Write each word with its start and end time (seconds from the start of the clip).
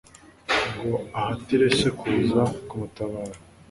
ngo 0.79 0.95
ahatire 1.19 1.67
Se 1.77 1.89
kuza 1.99 2.41
kumutabara. 2.67 3.37